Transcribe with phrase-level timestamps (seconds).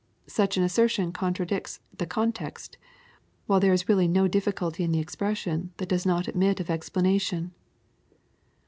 [0.25, 2.79] Such an assertion contradicts the context,
[3.45, 7.53] while there is really no difficulty in the expression, that does not admit of explanation.